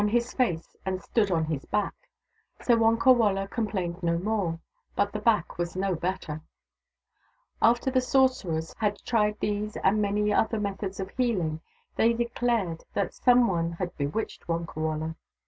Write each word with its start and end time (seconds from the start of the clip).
B, 0.03 0.07
L 0.07 0.09
i62 0.09 0.33
THE 0.33 0.33
DAUGHTERS 0.33 0.57
OF 0.57 0.57
WONKAWALA 0.57 0.57
face 0.57 0.75
and 0.83 1.01
stood 1.03 1.31
on 1.31 1.45
his 1.45 1.65
back. 1.65 1.93
So 2.63 2.75
Wonkawala 2.75 3.47
com 3.51 3.67
plained 3.67 4.01
no 4.01 4.17
more; 4.17 4.59
but 4.95 5.11
the 5.13 5.19
back 5.19 5.59
was 5.59 5.75
no 5.75 5.93
better. 5.93 6.41
After 7.61 7.91
the 7.91 8.01
sorcerers 8.01 8.73
had 8.79 8.97
tried 9.05 9.39
these 9.39 9.77
and 9.77 10.01
many 10.01 10.33
other 10.33 10.59
methods 10.59 10.99
of 10.99 11.15
heaUng, 11.17 11.59
they 11.97 12.13
declared 12.13 12.83
that 12.95 13.13
some 13.13 13.45
one 13.47 13.73
had 13.73 13.95
bewitched 13.95 14.47
Wonkawala. 14.47 15.17